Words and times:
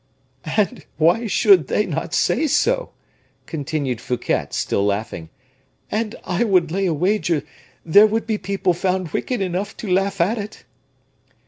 "And 0.57 0.83
why 0.97 1.27
should 1.27 1.67
they 1.67 1.85
not 1.85 2.15
say 2.15 2.47
so?" 2.47 2.89
continued 3.45 4.01
Fouquet, 4.01 4.47
still 4.49 4.83
laughing; 4.83 5.29
"and 5.91 6.15
I 6.23 6.43
would 6.43 6.71
lay 6.71 6.87
a 6.87 6.91
wager 6.95 7.43
there 7.85 8.07
would 8.07 8.25
be 8.25 8.39
people 8.39 8.73
found 8.73 9.09
wicked 9.09 9.41
enough 9.41 9.77
to 9.77 9.87
laugh 9.87 10.19
at 10.19 10.39
it." 10.39 10.65